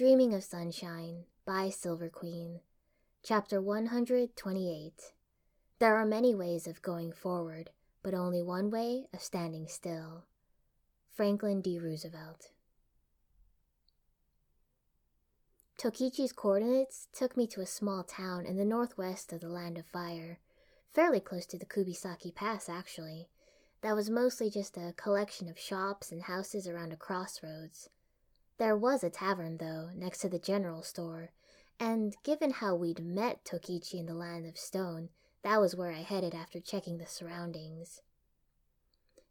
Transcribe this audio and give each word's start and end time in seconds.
Dreaming 0.00 0.32
of 0.32 0.42
Sunshine 0.42 1.24
by 1.44 1.68
Silver 1.68 2.08
Queen. 2.08 2.60
Chapter 3.22 3.60
128. 3.60 5.12
There 5.78 5.94
are 5.94 6.06
many 6.06 6.34
ways 6.34 6.66
of 6.66 6.80
going 6.80 7.12
forward, 7.12 7.68
but 8.02 8.14
only 8.14 8.42
one 8.42 8.70
way 8.70 9.08
of 9.12 9.20
standing 9.20 9.68
still. 9.68 10.24
Franklin 11.14 11.60
D. 11.60 11.78
Roosevelt. 11.78 12.48
Tokichi's 15.76 16.32
coordinates 16.32 17.08
took 17.12 17.36
me 17.36 17.46
to 17.48 17.60
a 17.60 17.66
small 17.66 18.02
town 18.02 18.46
in 18.46 18.56
the 18.56 18.64
northwest 18.64 19.34
of 19.34 19.42
the 19.42 19.50
Land 19.50 19.76
of 19.76 19.84
Fire, 19.84 20.38
fairly 20.94 21.20
close 21.20 21.44
to 21.44 21.58
the 21.58 21.66
Kubisaki 21.66 22.34
Pass, 22.34 22.70
actually. 22.70 23.28
That 23.82 23.94
was 23.94 24.08
mostly 24.08 24.48
just 24.48 24.78
a 24.78 24.94
collection 24.96 25.46
of 25.50 25.58
shops 25.58 26.10
and 26.10 26.22
houses 26.22 26.66
around 26.66 26.94
a 26.94 26.96
crossroads. 26.96 27.90
There 28.60 28.76
was 28.76 29.02
a 29.02 29.08
tavern, 29.08 29.56
though, 29.56 29.88
next 29.94 30.18
to 30.18 30.28
the 30.28 30.38
general 30.38 30.82
store, 30.82 31.30
and 31.80 32.14
given 32.22 32.50
how 32.50 32.74
we'd 32.74 33.02
met 33.02 33.42
Tokichi 33.42 33.94
in 33.94 34.04
the 34.04 34.12
Land 34.12 34.44
of 34.44 34.58
Stone, 34.58 35.08
that 35.42 35.62
was 35.62 35.74
where 35.74 35.90
I 35.90 36.02
headed 36.02 36.34
after 36.34 36.60
checking 36.60 36.98
the 36.98 37.06
surroundings. 37.06 38.02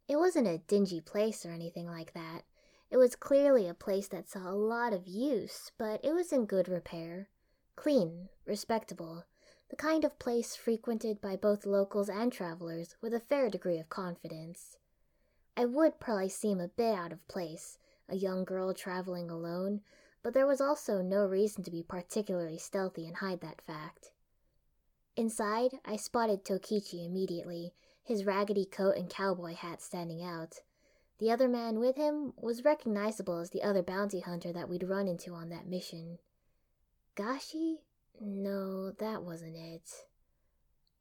It 0.08 0.16
wasn't 0.16 0.48
a 0.48 0.58
dingy 0.58 1.00
place 1.00 1.46
or 1.46 1.52
anything 1.52 1.86
like 1.86 2.14
that. 2.14 2.42
It 2.90 2.98
was 2.98 3.16
clearly 3.16 3.68
a 3.68 3.76
place 3.76 4.08
that 4.08 4.28
saw 4.28 4.50
a 4.50 4.58
lot 4.58 4.94
of 4.94 5.06
use, 5.06 5.72
but 5.78 6.04
it 6.04 6.14
was 6.16 6.34
in 6.34 6.48
good 6.48 6.68
repair. 6.68 7.30
Clean, 7.76 8.30
respectable, 8.48 9.26
the 9.70 9.76
kind 9.76 10.04
of 10.04 10.18
place 10.18 10.56
frequented 10.56 11.22
by 11.22 11.36
both 11.36 11.68
locals 11.68 12.10
and 12.10 12.34
travelers 12.34 12.96
with 13.00 13.14
a 13.14 13.20
fair 13.20 13.52
degree 13.52 13.78
of 13.78 13.90
confidence. 13.90 14.78
I 15.56 15.66
would 15.66 16.00
probably 16.00 16.30
seem 16.30 16.60
a 16.60 16.68
bit 16.68 16.96
out 16.96 17.12
of 17.12 17.28
place, 17.28 17.78
a 18.10 18.16
young 18.16 18.44
girl 18.44 18.74
traveling 18.74 19.30
alone, 19.30 19.82
but 20.22 20.34
there 20.34 20.48
was 20.48 20.62
also 20.62 21.02
no 21.02 21.26
reason 21.26 21.64
to 21.64 21.72
be 21.72 21.84
particularly 21.84 22.58
stealthy 22.58 23.06
and 23.06 23.18
hide 23.18 23.42
that 23.42 23.62
fact. 23.62 24.12
Inside, 25.16 25.80
I 25.86 25.96
spotted 25.96 26.46
Tokichi 26.46 27.06
immediately, 27.06 27.74
his 28.04 28.26
raggedy 28.26 28.66
coat 28.66 28.96
and 28.96 29.10
cowboy 29.10 29.54
hat 29.54 29.82
standing 29.82 30.24
out. 30.24 30.62
The 31.20 31.32
other 31.32 31.50
man 31.50 31.80
with 31.80 31.98
him 31.98 32.34
was 32.38 32.64
recognizable 32.64 33.40
as 33.40 33.50
the 33.50 33.64
other 33.64 33.84
bounty 33.84 34.22
hunter 34.22 34.54
that 34.54 34.70
we'd 34.70 34.84
run 34.84 35.08
into 35.08 35.34
on 35.34 35.50
that 35.50 35.68
mission. 35.68 36.20
Gashi? 37.16 37.80
No, 38.22 38.92
that 38.92 39.24
wasn't 39.24 39.58
it. 39.58 39.90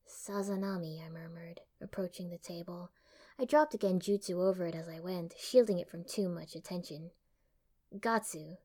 Sazanami, 0.08 1.04
I 1.04 1.08
murmured, 1.10 1.60
approaching 1.80 2.30
the 2.30 2.38
table. 2.38 2.91
I 3.41 3.44
dropped 3.44 3.75
a 3.75 3.78
genjutsu 3.78 4.34
over 4.34 4.67
it 4.67 4.75
as 4.75 4.89
I 4.89 4.98
went, 4.98 5.34
shielding 5.39 5.78
it 5.78 5.89
from 5.89 6.03
too 6.03 6.28
much 6.28 6.56
attention. 6.56 7.11
Gatsu. 7.94 8.56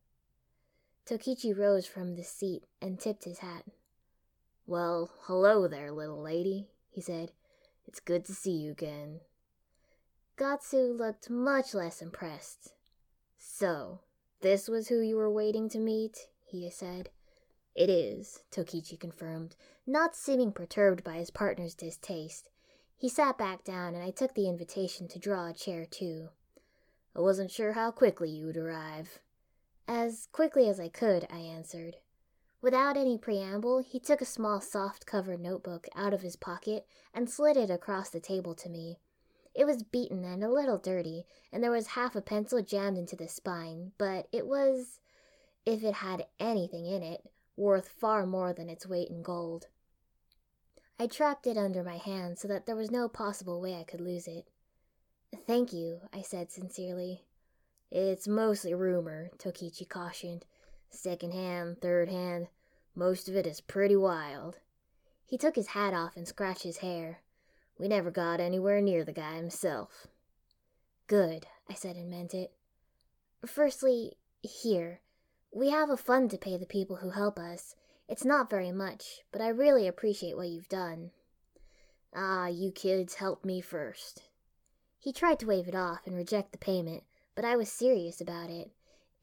Tokichi 1.06 1.56
rose 1.56 1.86
from 1.86 2.16
the 2.16 2.24
seat 2.24 2.64
and 2.82 3.00
tipped 3.00 3.26
his 3.26 3.40
hat. 3.40 3.66
Well, 4.66 5.12
hello 5.24 5.68
there, 5.68 5.92
little 5.92 6.22
lady, 6.22 6.70
he 6.90 7.02
said. 7.02 7.34
It's 7.86 8.00
good 8.00 8.26
to 8.26 8.34
see 8.34 8.54
you 8.54 8.72
again. 8.72 9.20
Gatsu 10.38 10.98
looked 10.98 11.30
much 11.30 11.76
less 11.76 12.02
impressed. 12.02 12.74
So, 13.38 14.00
this 14.42 14.68
was 14.68 14.88
who 14.88 15.02
you 15.02 15.18
were 15.18 15.30
waiting 15.30 15.70
to 15.70 15.80
meet? 15.80 16.30
he 16.46 16.68
said. 16.72 17.10
It 17.76 17.90
is, 17.90 18.44
Tokichi 18.52 19.00
confirmed, 19.00 19.56
not 19.86 20.16
seeming 20.16 20.52
perturbed 20.52 21.04
by 21.04 21.16
his 21.16 21.30
partner's 21.30 21.76
distaste. 21.76 22.50
He 22.98 23.10
sat 23.10 23.38
back 23.38 23.64
down, 23.64 23.96
and 23.96 24.04
I 24.04 24.12
took 24.12 24.34
the 24.34 24.48
invitation 24.48 25.08
to 25.10 25.20
draw 25.20 25.48
a 25.48 25.54
chair 25.54 25.86
too. 25.86 26.30
I 27.16 27.20
wasn't 27.20 27.52
sure 27.52 27.74
how 27.74 27.92
quickly 27.92 28.30
you 28.30 28.46
would 28.46 28.58
arrive. 28.58 29.20
As 29.88 30.28
quickly 30.32 30.70
as 30.70 30.80
I 30.80 30.88
could, 30.88 31.28
I 31.30 31.40
answered. 31.40 31.98
Without 32.62 32.96
any 32.96 33.18
preamble, 33.18 33.80
he 33.80 34.00
took 34.00 34.22
a 34.22 34.26
small 34.26 34.62
soft 34.62 35.06
covered 35.06 35.42
notebook 35.42 35.88
out 35.96 36.14
of 36.14 36.22
his 36.22 36.38
pocket 36.38 36.88
and 37.14 37.30
slid 37.30 37.58
it 37.58 37.70
across 37.70 38.10
the 38.10 38.22
table 38.22 38.56
to 38.56 38.70
me. 38.70 39.00
It 39.54 39.66
was 39.66 39.84
beaten 39.84 40.24
and 40.24 40.44
a 40.44 40.50
little 40.50 40.78
dirty, 40.78 41.26
and 41.52 41.62
there 41.62 41.72
was 41.72 41.88
half 41.88 42.16
a 42.16 42.22
pencil 42.22 42.62
jammed 42.62 42.98
into 42.98 43.18
the 43.18 43.28
spine, 43.28 43.92
but 43.98 44.28
it 44.32 44.48
was, 44.48 45.02
if 45.66 45.84
it 45.84 45.96
had 45.96 46.26
anything 46.40 46.86
in 46.86 47.04
it, 47.04 47.30
worth 47.58 47.90
far 47.90 48.26
more 48.26 48.54
than 48.54 48.70
its 48.70 48.88
weight 48.88 49.10
in 49.10 49.22
gold. 49.22 49.68
I 51.00 51.08
trapped 51.08 51.48
it 51.48 51.58
under 51.58 51.84
my 51.84 51.98
hand 51.98 52.38
so 52.38 52.48
that 52.48 52.66
there 52.66 52.76
was 52.76 52.92
no 52.92 53.08
possible 53.08 53.60
way 53.60 53.76
I 53.76 53.84
could 53.84 54.02
lose 54.02 54.28
it. 54.28 54.48
Thank 55.48 55.74
you, 55.74 56.02
I 56.14 56.22
said 56.22 56.52
sincerely. 56.52 57.24
It's 57.92 58.28
mostly 58.28 58.74
rumor, 58.74 59.32
Tokichi 59.38 59.88
cautioned. 59.88 60.46
Second 60.90 61.34
hand, 61.34 61.82
third 61.82 62.10
hand, 62.10 62.48
most 62.96 63.28
of 63.28 63.36
it 63.36 63.48
is 63.48 63.62
pretty 63.62 63.96
wild. 63.96 64.60
He 65.26 65.38
took 65.38 65.56
his 65.56 65.68
hat 65.68 65.94
off 65.94 66.16
and 66.16 66.28
scratched 66.28 66.64
his 66.64 66.78
hair. 66.78 67.22
We 67.80 67.88
never 67.88 68.12
got 68.12 68.40
anywhere 68.40 68.82
near 68.82 69.04
the 69.04 69.14
guy 69.14 69.36
himself. 69.36 70.06
Good, 71.08 71.48
I 71.70 71.74
said 71.74 71.96
and 71.96 72.10
meant 72.10 72.34
it. 72.34 72.54
Firstly, 73.46 74.14
here. 74.42 75.02
We 75.52 75.70
have 75.70 75.90
a 75.90 75.98
fund 75.98 76.30
to 76.32 76.38
pay 76.38 76.58
the 76.58 76.66
people 76.66 76.98
who 76.98 77.10
help 77.10 77.40
us, 77.40 77.76
it's 78.08 78.26
not 78.26 78.50
very 78.50 78.72
much, 78.72 79.22
but 79.32 79.42
I 79.42 79.48
really 79.48 79.88
appreciate 79.88 80.36
what 80.36 80.50
you've 80.50 80.70
done. 80.70 81.12
Ah, 82.16 82.48
you 82.48 82.72
kids 82.72 83.16
helped 83.16 83.46
me 83.46 83.62
first. 83.62 84.24
He 85.00 85.12
tried 85.12 85.40
to 85.40 85.48
wave 85.48 85.68
it 85.68 85.76
off 85.76 86.06
and 86.06 86.16
reject 86.16 86.52
the 86.52 86.58
payment, 86.58 87.04
but 87.36 87.44
I 87.44 87.56
was 87.56 87.72
serious 87.72 88.22
about 88.22 88.50
it. 88.50 88.72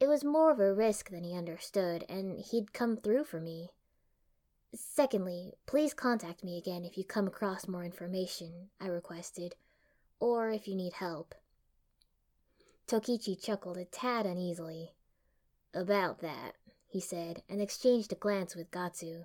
It 0.01 0.09
was 0.09 0.25
more 0.25 0.51
of 0.51 0.61
a 0.61 0.75
risk 0.75 1.11
than 1.11 1.25
he 1.25 1.37
understood, 1.37 2.05
and 2.09 2.41
he'd 2.41 2.73
come 2.73 2.97
through 2.97 3.25
for 3.25 3.41
me. 3.41 3.71
Secondly, 4.75 5.53
please 5.67 5.95
contact 5.95 6.45
me 6.45 6.57
again 6.57 6.85
if 6.85 6.97
you 6.97 7.05
come 7.05 7.27
across 7.27 7.69
more 7.69 7.85
information, 7.85 8.71
I 8.81 8.87
requested, 8.87 9.57
or 10.19 10.51
if 10.51 10.69
you 10.69 10.75
need 10.75 10.95
help. 10.95 11.35
Tokichi 12.87 13.41
chuckled 13.41 13.77
a 13.77 13.85
tad 13.85 14.27
uneasily. 14.27 14.95
About 15.75 16.21
that, 16.21 16.55
he 16.91 17.01
said, 17.01 17.43
and 17.49 17.63
exchanged 17.63 18.13
a 18.13 18.17
glance 18.17 18.57
with 18.57 18.73
Gatsu. 18.73 19.25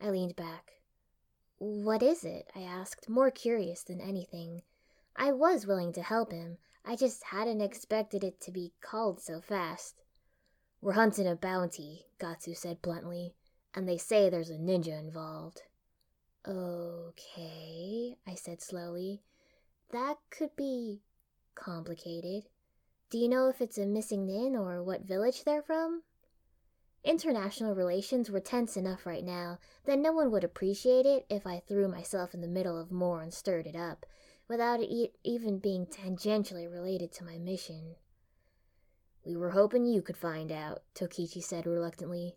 I 0.00 0.10
leaned 0.10 0.34
back. 0.34 0.72
What 1.58 2.02
is 2.02 2.24
it? 2.24 2.50
I 2.56 2.62
asked, 2.62 3.08
more 3.08 3.30
curious 3.30 3.84
than 3.84 4.00
anything. 4.00 4.62
I 5.14 5.30
was 5.30 5.68
willing 5.68 5.92
to 5.92 6.02
help 6.02 6.32
him. 6.32 6.58
I 6.84 6.96
just 6.96 7.22
hadn't 7.24 7.60
expected 7.60 8.24
it 8.24 8.40
to 8.40 8.50
be 8.50 8.72
called 8.80 9.20
so 9.20 9.40
fast. 9.40 10.02
We're 10.80 10.94
hunting 10.94 11.28
a 11.28 11.36
bounty, 11.36 12.06
Gatsu 12.18 12.56
said 12.56 12.82
bluntly, 12.82 13.34
and 13.72 13.88
they 13.88 13.98
say 13.98 14.28
there's 14.28 14.50
a 14.50 14.54
ninja 14.54 14.98
involved. 14.98 15.62
Okay, 16.48 18.16
I 18.26 18.34
said 18.34 18.60
slowly. 18.60 19.22
That 19.90 20.16
could 20.30 20.56
be 20.56 21.02
complicated. 21.54 22.48
Do 23.10 23.18
you 23.18 23.28
know 23.28 23.48
if 23.48 23.60
it's 23.60 23.78
a 23.78 23.86
missing 23.86 24.26
nin 24.26 24.56
or 24.56 24.82
what 24.82 25.02
village 25.02 25.44
they're 25.44 25.62
from? 25.62 26.02
International 27.02 27.74
relations 27.74 28.30
were 28.30 28.40
tense 28.40 28.76
enough 28.76 29.06
right 29.06 29.24
now 29.24 29.58
that 29.84 29.98
no 29.98 30.12
one 30.12 30.30
would 30.30 30.44
appreciate 30.44 31.06
it 31.06 31.24
if 31.30 31.46
I 31.46 31.60
threw 31.60 31.88
myself 31.88 32.34
in 32.34 32.42
the 32.42 32.48
middle 32.48 32.78
of 32.78 32.92
more 32.92 33.22
and 33.22 33.32
stirred 33.32 33.66
it 33.66 33.76
up, 33.76 34.04
without 34.48 34.80
it 34.80 35.12
even 35.24 35.58
being 35.58 35.86
tangentially 35.86 36.70
related 36.70 37.10
to 37.12 37.24
my 37.24 37.38
mission. 37.38 37.94
We 39.24 39.36
were 39.36 39.50
hoping 39.50 39.86
you 39.86 40.02
could 40.02 40.16
find 40.16 40.52
out, 40.52 40.82
Tokichi 40.94 41.42
said 41.42 41.66
reluctantly. 41.66 42.36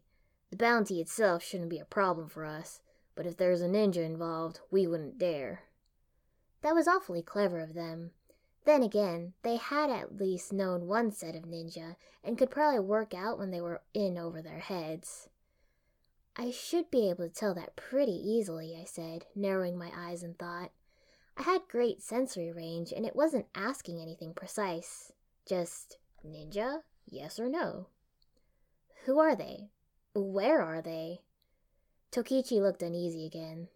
The 0.49 0.57
bounty 0.57 1.01
itself 1.01 1.43
shouldn't 1.43 1.69
be 1.69 1.79
a 1.79 1.85
problem 1.85 2.29
for 2.29 2.45
us, 2.45 2.79
but 3.15 3.25
if 3.25 3.35
there's 3.35 3.61
a 3.61 3.67
ninja 3.67 3.97
involved, 3.97 4.59
we 4.71 4.87
wouldn't 4.87 5.17
dare. 5.17 5.63
That 6.61 6.75
was 6.75 6.87
awfully 6.87 7.21
clever 7.21 7.59
of 7.59 7.73
them. 7.73 8.11
Then 8.65 8.81
again, 8.81 9.33
they 9.43 9.57
had 9.57 9.89
at 9.89 10.17
least 10.17 10.53
known 10.53 10.87
one 10.87 11.11
set 11.11 11.35
of 11.35 11.43
ninja 11.43 11.95
and 12.23 12.37
could 12.37 12.49
probably 12.49 12.79
work 12.79 13.13
out 13.13 13.37
when 13.37 13.51
they 13.51 13.59
were 13.59 13.81
in 13.93 14.17
over 14.17 14.41
their 14.41 14.59
heads. 14.59 15.29
I 16.35 16.49
should 16.49 16.89
be 16.89 17.09
able 17.09 17.27
to 17.27 17.33
tell 17.33 17.53
that 17.55 17.75
pretty 17.75 18.13
easily, 18.13 18.75
I 18.79 18.85
said, 18.85 19.25
narrowing 19.35 19.77
my 19.77 19.91
eyes 19.95 20.23
in 20.23 20.33
thought. 20.33 20.71
I 21.37 21.43
had 21.43 21.67
great 21.67 22.01
sensory 22.01 22.51
range, 22.51 22.91
and 22.91 23.05
it 23.05 23.15
wasn't 23.15 23.47
asking 23.53 23.99
anything 23.99 24.33
precise. 24.33 25.11
Just, 25.47 25.97
ninja? 26.25 26.79
Yes 27.05 27.39
or 27.39 27.49
no? 27.49 27.87
Who 29.05 29.19
are 29.19 29.35
they? 29.35 29.69
Where 30.15 30.61
are 30.61 30.81
they? 30.81 31.21
Tokichi 32.11 32.61
looked 32.61 32.81
uneasy 32.81 33.25
again. 33.25 33.67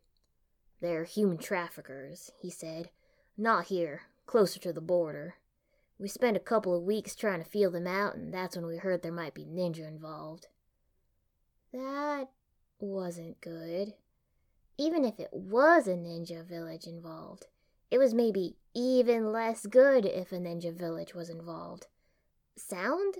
They're 0.82 1.04
human 1.04 1.38
traffickers, 1.38 2.32
he 2.40 2.50
said. 2.50 2.90
Not 3.36 3.66
here, 3.66 4.04
closer 4.28 4.60
to 4.60 4.72
the 4.72 4.82
border. 4.82 5.36
We 5.98 6.08
spent 6.08 6.38
a 6.38 6.42
couple 6.42 6.78
of 6.78 6.84
weeks 6.84 7.16
trying 7.16 7.44
to 7.44 7.50
feel 7.50 7.72
them 7.72 7.88
out, 7.88 8.16
and 8.16 8.32
that's 8.32 8.56
when 8.56 8.68
we 8.68 8.78
heard 8.78 9.02
there 9.02 9.12
might 9.12 9.34
be 9.34 9.46
ninja 9.46 9.88
involved. 9.88 10.48
That 11.74 12.28
wasn't 12.80 13.42
good. 13.42 13.94
Even 14.78 15.04
if 15.04 15.20
it 15.20 15.30
was 15.34 15.88
a 15.88 15.96
ninja 15.96 16.46
village 16.46 16.86
involved, 16.86 17.48
it 17.90 17.98
was 17.98 18.14
maybe 18.14 18.58
even 18.76 19.32
less 19.32 19.66
good 19.66 20.06
if 20.06 20.32
a 20.32 20.36
ninja 20.36 20.72
village 20.72 21.16
was 21.16 21.30
involved. 21.30 21.88
Sound? 22.56 23.16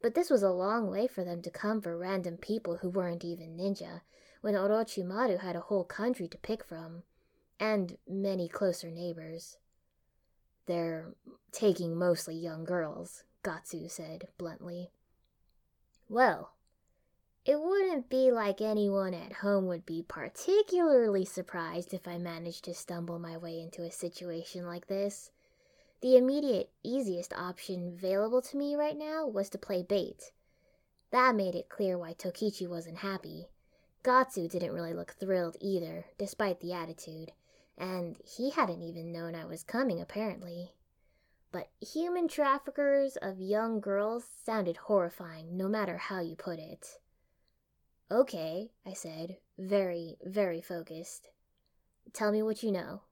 But 0.00 0.14
this 0.14 0.30
was 0.30 0.42
a 0.42 0.50
long 0.50 0.88
way 0.88 1.08
for 1.08 1.24
them 1.24 1.42
to 1.42 1.50
come 1.50 1.80
for 1.80 1.98
random 1.98 2.36
people 2.36 2.76
who 2.76 2.88
weren't 2.88 3.24
even 3.24 3.56
ninja, 3.56 4.02
when 4.40 4.54
Orochimaru 4.54 5.40
had 5.40 5.56
a 5.56 5.60
whole 5.60 5.84
country 5.84 6.28
to 6.28 6.38
pick 6.38 6.64
from, 6.64 7.02
and 7.58 7.98
many 8.08 8.48
closer 8.48 8.90
neighbors. 8.90 9.58
They're 10.66 11.14
taking 11.52 11.96
mostly 11.96 12.36
young 12.36 12.64
girls, 12.64 13.24
Gatsu 13.42 13.90
said 13.90 14.28
bluntly. 14.38 14.90
Well, 16.08 16.52
it 17.44 17.58
wouldn't 17.58 18.10
be 18.10 18.30
like 18.30 18.60
anyone 18.60 19.14
at 19.14 19.32
home 19.34 19.66
would 19.66 19.86
be 19.86 20.04
particularly 20.06 21.24
surprised 21.24 21.94
if 21.94 22.06
I 22.06 22.18
managed 22.18 22.64
to 22.64 22.74
stumble 22.74 23.18
my 23.18 23.36
way 23.36 23.60
into 23.60 23.82
a 23.82 23.90
situation 23.90 24.66
like 24.66 24.88
this. 24.88 25.30
The 26.02 26.16
immediate, 26.16 26.70
easiest 26.82 27.32
option 27.32 27.94
available 27.96 28.42
to 28.42 28.56
me 28.56 28.76
right 28.76 28.96
now 28.96 29.26
was 29.26 29.48
to 29.50 29.58
play 29.58 29.82
bait. 29.82 30.32
That 31.10 31.34
made 31.34 31.54
it 31.54 31.68
clear 31.68 31.98
why 31.98 32.14
Tokichi 32.14 32.68
wasn't 32.68 32.98
happy. 32.98 33.48
Gatsu 34.04 34.48
didn't 34.48 34.72
really 34.72 34.94
look 34.94 35.12
thrilled 35.12 35.56
either, 35.60 36.06
despite 36.18 36.60
the 36.60 36.72
attitude, 36.72 37.32
and 37.78 38.16
he 38.24 38.50
hadn't 38.50 38.82
even 38.82 39.12
known 39.12 39.34
I 39.34 39.44
was 39.44 39.62
coming, 39.62 40.00
apparently. 40.00 40.74
But 41.52 41.70
human 41.80 42.28
traffickers 42.28 43.16
of 43.16 43.40
young 43.40 43.80
girls 43.80 44.24
sounded 44.44 44.76
horrifying, 44.76 45.56
no 45.56 45.68
matter 45.68 45.96
how 45.96 46.20
you 46.20 46.36
put 46.36 46.58
it. 46.58 46.98
Okay, 48.10 48.70
I 48.86 48.92
said, 48.92 49.36
very, 49.58 50.16
very 50.24 50.60
focused. 50.60 51.30
Tell 52.12 52.32
me 52.32 52.42
what 52.42 52.62
you 52.62 52.72
know. 52.72 53.02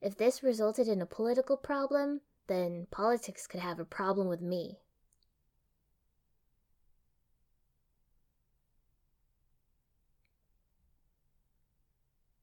If 0.00 0.16
this 0.16 0.42
resulted 0.42 0.88
in 0.88 1.02
a 1.02 1.06
political 1.06 1.56
problem, 1.56 2.20
then 2.46 2.86
politics 2.90 3.46
could 3.46 3.60
have 3.60 3.78
a 3.78 3.84
problem 3.84 4.28
with 4.28 4.40
me. 4.40 4.80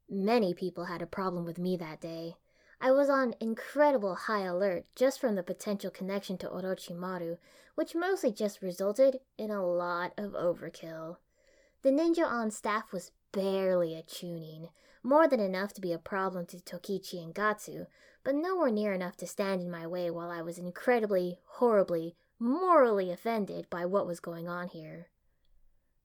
Many 0.10 0.54
people 0.54 0.86
had 0.86 1.02
a 1.02 1.08
problem 1.08 1.46
with 1.46 1.58
me 1.58 1.78
that 1.78 2.00
day. 2.00 2.38
I 2.80 2.92
was 2.92 3.10
on 3.10 3.36
incredible 3.40 4.16
high 4.16 4.44
alert 4.44 4.86
just 4.96 5.20
from 5.20 5.36
the 5.36 5.44
potential 5.44 5.90
connection 5.90 6.38
to 6.40 6.50
Orochimaru, 6.50 7.38
which 7.76 7.96
mostly 7.96 8.32
just 8.32 8.62
resulted 8.62 9.20
in 9.38 9.50
a 9.50 9.66
lot 9.66 10.14
of 10.18 10.34
overkill. 10.34 11.18
The 11.82 11.90
ninja 11.90 12.26
on 12.26 12.52
staff 12.52 12.92
was 12.92 13.12
barely 13.32 13.96
a 13.96 14.04
more 15.04 15.28
than 15.28 15.40
enough 15.40 15.74
to 15.74 15.82
be 15.82 15.94
a 15.94 16.00
problem 16.00 16.46
to 16.48 16.58
Tokichi 16.58 17.24
and 17.24 17.34
Gatsu, 17.34 17.86
but 18.24 18.36
nowhere 18.36 18.72
near 18.72 18.92
enough 18.92 19.16
to 19.18 19.28
stand 19.28 19.62
in 19.62 19.70
my 19.70 19.86
way 19.86 20.10
while 20.10 20.32
I 20.32 20.42
was 20.42 20.58
incredibly, 20.58 21.40
horribly, 21.46 22.16
morally 22.40 23.12
offended 23.12 23.70
by 23.70 23.86
what 23.86 24.08
was 24.08 24.20
going 24.20 24.48
on 24.48 24.68
here. 24.70 25.08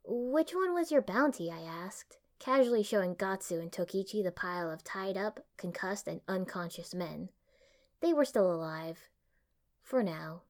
Which 0.04 0.54
one 0.54 0.74
was 0.74 0.92
your 0.92 1.02
bounty? 1.02 1.50
I 1.50 1.60
asked, 1.62 2.18
casually 2.40 2.82
showing 2.82 3.14
Gatsu 3.14 3.60
and 3.60 3.70
Tokichi 3.70 4.24
the 4.24 4.32
pile 4.32 4.70
of 4.70 4.82
tied 4.82 5.16
up, 5.16 5.44
concussed, 5.56 6.08
and 6.08 6.22
unconscious 6.26 6.92
men. 6.92 7.28
They 8.00 8.12
were 8.12 8.24
still 8.24 8.52
alive. 8.52 9.08
For 9.82 10.02
now. 10.02 10.42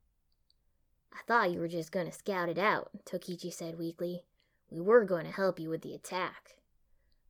I 1.12 1.18
thought 1.26 1.50
you 1.50 1.58
were 1.58 1.68
just 1.68 1.92
going 1.92 2.06
to 2.06 2.12
scout 2.12 2.48
it 2.48 2.58
out, 2.58 2.90
Tokichi 3.04 3.52
said 3.52 3.78
weakly. 3.78 4.24
We 4.70 4.80
were 4.80 5.04
going 5.04 5.26
to 5.26 5.32
help 5.32 5.58
you 5.58 5.68
with 5.68 5.82
the 5.82 5.94
attack. 5.94 6.56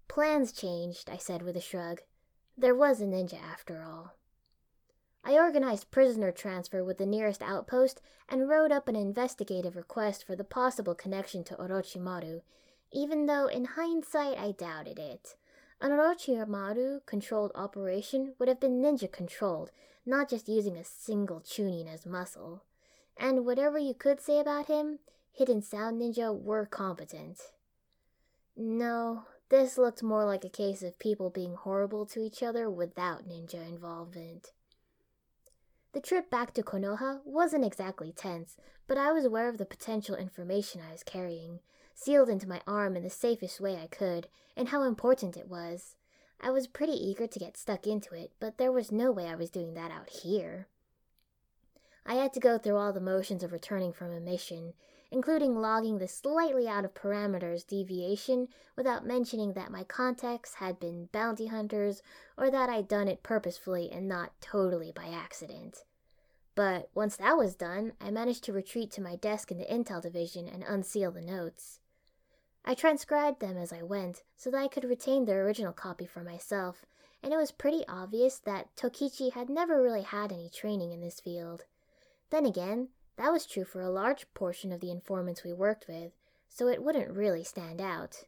Plans 0.06 0.52
changed, 0.52 1.08
I 1.08 1.16
said 1.16 1.42
with 1.42 1.56
a 1.56 1.60
shrug. 1.60 2.02
There 2.56 2.74
was 2.74 3.00
a 3.00 3.06
ninja 3.06 3.40
after 3.42 3.82
all. 3.82 4.16
I 5.24 5.34
organized 5.34 5.90
prisoner 5.90 6.32
transfer 6.32 6.84
with 6.84 6.98
the 6.98 7.06
nearest 7.06 7.42
outpost 7.42 8.02
and 8.28 8.48
wrote 8.48 8.72
up 8.72 8.88
an 8.88 8.96
investigative 8.96 9.76
request 9.76 10.24
for 10.24 10.36
the 10.36 10.44
possible 10.44 10.94
connection 10.94 11.44
to 11.44 11.54
Orochimaru, 11.56 12.42
even 12.92 13.26
though 13.26 13.46
in 13.46 13.64
hindsight 13.64 14.38
I 14.38 14.52
doubted 14.52 14.98
it. 14.98 15.36
An 15.80 15.90
Orochimaru 15.92 17.06
controlled 17.06 17.52
operation 17.54 18.34
would 18.38 18.48
have 18.48 18.60
been 18.60 18.82
ninja 18.82 19.10
controlled, 19.10 19.70
not 20.04 20.28
just 20.28 20.48
using 20.48 20.76
a 20.76 20.84
single 20.84 21.40
chunin 21.40 21.88
as 21.88 22.04
muscle. 22.04 22.64
And 23.16 23.46
whatever 23.46 23.78
you 23.78 23.94
could 23.94 24.20
say 24.20 24.38
about 24.38 24.66
him, 24.66 24.98
Hidden 25.32 25.62
Sound 25.62 26.00
Ninja 26.00 26.38
were 26.38 26.66
competent. 26.66 27.38
No, 28.56 29.24
this 29.48 29.78
looked 29.78 30.02
more 30.02 30.24
like 30.24 30.44
a 30.44 30.50
case 30.50 30.82
of 30.82 30.98
people 30.98 31.30
being 31.30 31.54
horrible 31.54 32.04
to 32.06 32.22
each 32.22 32.42
other 32.42 32.70
without 32.70 33.26
ninja 33.26 33.66
involvement. 33.66 34.52
The 35.92 36.00
trip 36.00 36.30
back 36.30 36.54
to 36.54 36.62
Konoha 36.62 37.20
wasn't 37.24 37.64
exactly 37.64 38.12
tense, 38.12 38.56
but 38.86 38.98
I 38.98 39.12
was 39.12 39.24
aware 39.24 39.48
of 39.48 39.58
the 39.58 39.64
potential 39.64 40.14
information 40.14 40.80
I 40.86 40.92
was 40.92 41.02
carrying, 41.02 41.60
sealed 41.94 42.28
into 42.28 42.48
my 42.48 42.60
arm 42.66 42.96
in 42.96 43.02
the 43.02 43.10
safest 43.10 43.60
way 43.60 43.76
I 43.76 43.86
could, 43.86 44.28
and 44.56 44.68
how 44.68 44.82
important 44.82 45.36
it 45.36 45.48
was. 45.48 45.96
I 46.40 46.50
was 46.50 46.66
pretty 46.66 46.92
eager 46.92 47.26
to 47.26 47.38
get 47.38 47.56
stuck 47.56 47.86
into 47.86 48.14
it, 48.14 48.32
but 48.40 48.56
there 48.56 48.72
was 48.72 48.90
no 48.90 49.12
way 49.12 49.26
I 49.26 49.34
was 49.34 49.50
doing 49.50 49.74
that 49.74 49.90
out 49.90 50.08
here. 50.08 50.68
I 52.06 52.14
had 52.14 52.32
to 52.32 52.40
go 52.40 52.56
through 52.56 52.76
all 52.76 52.92
the 52.92 53.00
motions 53.00 53.42
of 53.42 53.52
returning 53.52 53.92
from 53.92 54.10
a 54.10 54.20
mission, 54.20 54.72
including 55.10 55.56
logging 55.56 55.98
the 55.98 56.08
slightly 56.08 56.68
out 56.68 56.84
of 56.84 56.94
parameters 56.94 57.66
deviation 57.66 58.48
without 58.76 59.04
mentioning 59.04 59.52
that 59.52 59.72
my 59.72 59.84
contacts 59.84 60.54
had 60.54 60.80
been 60.80 61.08
bounty 61.12 61.48
hunters 61.48 62.02
or 62.38 62.50
that 62.50 62.70
I'd 62.70 62.88
done 62.88 63.08
it 63.08 63.22
purposefully 63.22 63.90
and 63.90 64.08
not 64.08 64.32
totally 64.40 64.92
by 64.92 65.08
accident. 65.08 65.84
But 66.54 66.90
once 66.94 67.16
that 67.16 67.36
was 67.36 67.54
done, 67.54 67.92
I 68.00 68.10
managed 68.10 68.44
to 68.44 68.52
retreat 68.52 68.90
to 68.92 69.02
my 69.02 69.16
desk 69.16 69.50
in 69.50 69.58
the 69.58 69.64
Intel 69.66 70.00
division 70.00 70.48
and 70.48 70.62
unseal 70.62 71.10
the 71.10 71.20
notes. 71.20 71.79
I 72.64 72.74
transcribed 72.74 73.40
them 73.40 73.56
as 73.56 73.72
I 73.72 73.82
went 73.82 74.22
so 74.36 74.50
that 74.50 74.58
I 74.58 74.68
could 74.68 74.84
retain 74.84 75.24
the 75.24 75.32
original 75.32 75.72
copy 75.72 76.06
for 76.06 76.22
myself, 76.22 76.84
and 77.22 77.32
it 77.32 77.36
was 77.36 77.52
pretty 77.52 77.84
obvious 77.88 78.38
that 78.38 78.74
Tokichi 78.76 79.32
had 79.32 79.48
never 79.48 79.82
really 79.82 80.02
had 80.02 80.32
any 80.32 80.48
training 80.48 80.92
in 80.92 81.00
this 81.00 81.20
field. 81.20 81.64
Then 82.30 82.46
again, 82.46 82.88
that 83.16 83.32
was 83.32 83.46
true 83.46 83.64
for 83.64 83.80
a 83.80 83.90
large 83.90 84.32
portion 84.34 84.72
of 84.72 84.80
the 84.80 84.90
informants 84.90 85.44
we 85.44 85.52
worked 85.52 85.88
with, 85.88 86.12
so 86.48 86.68
it 86.68 86.82
wouldn't 86.82 87.10
really 87.10 87.44
stand 87.44 87.80
out. 87.80 88.24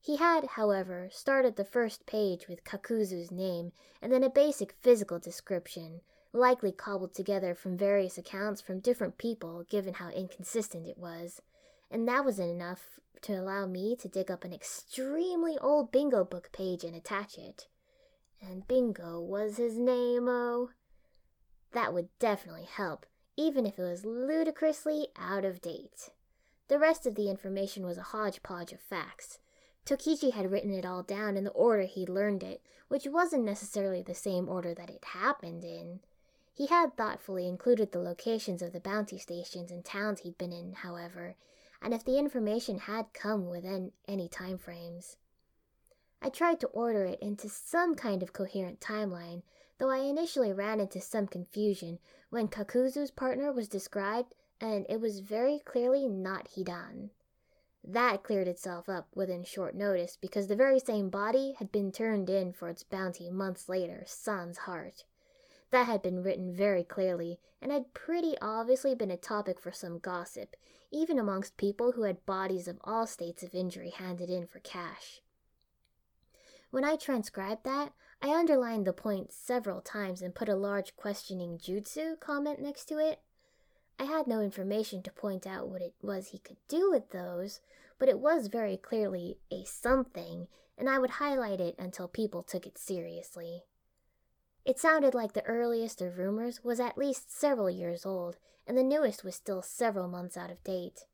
He 0.00 0.16
had, 0.16 0.44
however, 0.44 1.08
started 1.10 1.56
the 1.56 1.64
first 1.64 2.04
page 2.04 2.46
with 2.48 2.64
Kakuzu's 2.64 3.30
name 3.30 3.72
and 4.02 4.12
then 4.12 4.22
a 4.22 4.30
basic 4.30 4.72
physical 4.82 5.18
description, 5.18 6.02
likely 6.32 6.72
cobbled 6.72 7.14
together 7.14 7.54
from 7.54 7.76
various 7.78 8.18
accounts 8.18 8.60
from 8.60 8.80
different 8.80 9.16
people 9.16 9.64
given 9.70 9.94
how 9.94 10.10
inconsistent 10.10 10.86
it 10.86 10.98
was, 10.98 11.40
and 11.90 12.06
that 12.06 12.24
wasn't 12.24 12.50
enough 12.50 13.00
to 13.24 13.32
allow 13.32 13.66
me 13.66 13.96
to 13.96 14.08
dig 14.08 14.30
up 14.30 14.44
an 14.44 14.52
extremely 14.52 15.56
old 15.58 15.90
bingo 15.90 16.24
book 16.24 16.50
page 16.52 16.84
and 16.84 16.94
attach 16.94 17.38
it. 17.38 17.68
And 18.40 18.68
bingo 18.68 19.20
was 19.20 19.56
his 19.56 19.78
name, 19.78 20.28
oh. 20.28 20.70
That 21.72 21.94
would 21.94 22.08
definitely 22.18 22.68
help, 22.70 23.06
even 23.36 23.66
if 23.66 23.78
it 23.78 23.82
was 23.82 24.04
ludicrously 24.04 25.08
out 25.18 25.44
of 25.44 25.62
date. 25.62 26.10
The 26.68 26.78
rest 26.78 27.06
of 27.06 27.14
the 27.14 27.30
information 27.30 27.86
was 27.86 27.98
a 27.98 28.02
hodgepodge 28.02 28.72
of 28.72 28.80
facts. 28.80 29.38
Tokichi 29.86 30.32
had 30.32 30.50
written 30.50 30.72
it 30.72 30.84
all 30.86 31.02
down 31.02 31.36
in 31.36 31.44
the 31.44 31.50
order 31.50 31.82
he'd 31.84 32.08
learned 32.08 32.42
it, 32.42 32.62
which 32.88 33.06
wasn't 33.06 33.44
necessarily 33.44 34.02
the 34.02 34.14
same 34.14 34.48
order 34.48 34.74
that 34.74 34.90
it 34.90 35.04
happened 35.04 35.64
in. 35.64 36.00
He 36.52 36.66
had 36.66 36.96
thoughtfully 36.96 37.48
included 37.48 37.92
the 37.92 37.98
locations 37.98 38.62
of 38.62 38.72
the 38.72 38.80
bounty 38.80 39.18
stations 39.18 39.70
and 39.70 39.84
towns 39.84 40.20
he'd 40.20 40.38
been 40.38 40.52
in, 40.52 40.74
however, 40.74 41.36
and 41.84 41.92
if 41.92 42.02
the 42.02 42.18
information 42.18 42.78
had 42.78 43.12
come 43.12 43.46
within 43.46 43.92
any 44.08 44.26
time 44.26 44.56
frames. 44.56 45.18
I 46.22 46.30
tried 46.30 46.58
to 46.60 46.66
order 46.68 47.04
it 47.04 47.20
into 47.20 47.50
some 47.50 47.94
kind 47.94 48.22
of 48.22 48.32
coherent 48.32 48.80
timeline, 48.80 49.42
though 49.76 49.90
I 49.90 49.98
initially 49.98 50.50
ran 50.50 50.80
into 50.80 51.02
some 51.02 51.26
confusion 51.26 51.98
when 52.30 52.48
Kakuzu's 52.48 53.10
partner 53.10 53.52
was 53.52 53.68
described 53.68 54.34
and 54.62 54.86
it 54.88 54.98
was 54.98 55.20
very 55.20 55.58
clearly 55.58 56.08
not 56.08 56.48
Hidan. 56.48 57.10
That 57.86 58.22
cleared 58.22 58.48
itself 58.48 58.88
up 58.88 59.08
within 59.14 59.44
short 59.44 59.74
notice 59.74 60.16
because 60.18 60.46
the 60.46 60.56
very 60.56 60.80
same 60.80 61.10
body 61.10 61.54
had 61.58 61.70
been 61.70 61.92
turned 61.92 62.30
in 62.30 62.54
for 62.54 62.70
its 62.70 62.82
bounty 62.82 63.28
months 63.28 63.68
later, 63.68 64.04
sans 64.06 64.56
heart. 64.56 65.04
That 65.70 65.86
had 65.86 66.02
been 66.02 66.22
written 66.22 66.52
very 66.52 66.84
clearly 66.84 67.40
and 67.60 67.72
had 67.72 67.94
pretty 67.94 68.36
obviously 68.40 68.94
been 68.94 69.10
a 69.10 69.16
topic 69.16 69.58
for 69.60 69.72
some 69.72 69.98
gossip, 69.98 70.56
even 70.90 71.18
amongst 71.18 71.56
people 71.56 71.92
who 71.92 72.02
had 72.02 72.26
bodies 72.26 72.68
of 72.68 72.78
all 72.84 73.06
states 73.06 73.42
of 73.42 73.54
injury 73.54 73.90
handed 73.90 74.30
in 74.30 74.46
for 74.46 74.60
cash. 74.60 75.20
When 76.70 76.84
I 76.84 76.96
transcribed 76.96 77.64
that, 77.64 77.92
I 78.20 78.34
underlined 78.34 78.86
the 78.86 78.92
point 78.92 79.32
several 79.32 79.80
times 79.80 80.22
and 80.22 80.34
put 80.34 80.48
a 80.48 80.56
large 80.56 80.96
questioning 80.96 81.58
jutsu 81.58 82.18
comment 82.18 82.60
next 82.60 82.86
to 82.86 82.98
it. 82.98 83.20
I 83.98 84.04
had 84.04 84.26
no 84.26 84.40
information 84.40 85.02
to 85.02 85.12
point 85.12 85.46
out 85.46 85.68
what 85.68 85.82
it 85.82 85.94
was 86.02 86.28
he 86.28 86.38
could 86.38 86.56
do 86.66 86.90
with 86.90 87.10
those, 87.10 87.60
but 87.98 88.08
it 88.08 88.18
was 88.18 88.48
very 88.48 88.76
clearly 88.76 89.38
a 89.52 89.64
something, 89.64 90.48
and 90.76 90.88
I 90.88 90.98
would 90.98 91.10
highlight 91.10 91.60
it 91.60 91.76
until 91.78 92.08
people 92.08 92.42
took 92.42 92.66
it 92.66 92.76
seriously. 92.76 93.62
It 94.64 94.78
sounded 94.78 95.14
like 95.14 95.34
the 95.34 95.44
earliest 95.44 96.00
of 96.00 96.18
rumors 96.18 96.64
was 96.64 96.80
at 96.80 96.96
least 96.96 97.30
several 97.30 97.68
years 97.68 98.06
old, 98.06 98.38
and 98.66 98.78
the 98.78 98.82
newest 98.82 99.22
was 99.22 99.34
still 99.34 99.60
several 99.60 100.08
months 100.08 100.38
out 100.38 100.50
of 100.50 100.64
date. 100.64 101.04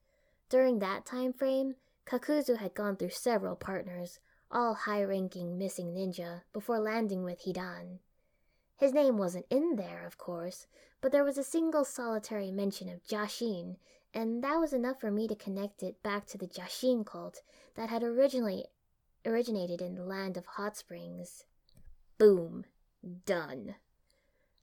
During 0.48 0.78
that 0.78 1.04
time 1.04 1.32
frame, 1.32 1.74
Kakuzu 2.06 2.58
had 2.58 2.74
gone 2.74 2.96
through 2.96 3.10
several 3.10 3.56
partners, 3.56 4.20
all 4.52 4.74
high 4.74 5.02
ranking 5.02 5.58
missing 5.58 5.94
ninja, 5.94 6.42
before 6.52 6.78
landing 6.78 7.24
with 7.24 7.42
Hidan. 7.42 7.98
His 8.76 8.92
name 8.92 9.18
wasn't 9.18 9.46
in 9.50 9.76
there, 9.76 10.06
of 10.06 10.16
course, 10.16 10.66
but 11.00 11.12
there 11.12 11.24
was 11.24 11.36
a 11.36 11.44
single 11.44 11.84
solitary 11.84 12.50
mention 12.50 12.88
of 12.88 13.04
Jashin, 13.04 13.76
and 14.14 14.42
that 14.44 14.60
was 14.60 14.72
enough 14.72 15.00
for 15.00 15.10
me 15.10 15.26
to 15.28 15.34
connect 15.34 15.82
it 15.82 16.02
back 16.02 16.26
to 16.26 16.38
the 16.38 16.46
Jashin 16.46 17.04
cult 17.04 17.42
that 17.74 17.90
had 17.90 18.02
originally 18.02 18.66
originated 19.26 19.82
in 19.82 19.96
the 19.96 20.04
land 20.04 20.36
of 20.36 20.46
hot 20.46 20.76
springs. 20.76 21.44
Boom. 22.16 22.64
Done. 23.24 23.76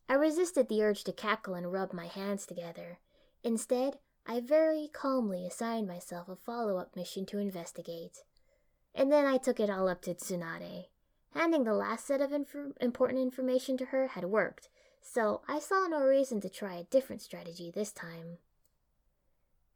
I 0.09 0.13
resisted 0.13 0.69
the 0.69 0.83
urge 0.83 1.03
to 1.05 1.11
cackle 1.11 1.53
and 1.53 1.71
rub 1.71 1.93
my 1.93 2.07
hands 2.07 2.45
together. 2.45 2.99
Instead, 3.43 3.99
I 4.25 4.39
very 4.39 4.89
calmly 4.91 5.45
assigned 5.45 5.87
myself 5.87 6.29
a 6.29 6.35
follow 6.35 6.77
up 6.77 6.95
mission 6.95 7.25
to 7.27 7.39
investigate. 7.39 8.23
And 8.93 9.11
then 9.11 9.25
I 9.25 9.37
took 9.37 9.59
it 9.59 9.69
all 9.69 9.87
up 9.87 10.01
to 10.03 10.13
Tsunade. 10.13 10.87
Handing 11.33 11.63
the 11.63 11.73
last 11.73 12.05
set 12.07 12.21
of 12.21 12.31
important 12.31 13.19
information 13.19 13.77
to 13.77 13.85
her 13.85 14.07
had 14.07 14.25
worked, 14.25 14.69
so 15.01 15.41
I 15.47 15.59
saw 15.59 15.87
no 15.87 16.03
reason 16.03 16.41
to 16.41 16.49
try 16.49 16.75
a 16.75 16.83
different 16.85 17.21
strategy 17.21 17.71
this 17.71 17.91
time. 17.91 18.39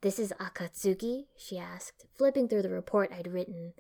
This 0.02 0.18
is 0.18 0.34
Akatsuki? 0.40 1.28
she 1.38 1.60
asked, 1.60 2.08
flipping 2.18 2.48
through 2.48 2.64
the 2.64 2.70
report 2.70 3.12
I'd 3.14 3.32
written. 3.32 3.74